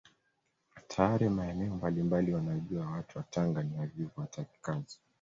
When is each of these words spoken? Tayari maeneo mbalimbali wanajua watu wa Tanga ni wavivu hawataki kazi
Tayari 0.89 1.29
maeneo 1.29 1.75
mbalimbali 1.75 2.33
wanajua 2.33 2.85
watu 2.87 3.17
wa 3.17 3.23
Tanga 3.23 3.63
ni 3.63 3.77
wavivu 3.77 4.11
hawataki 4.15 4.59
kazi 4.61 4.99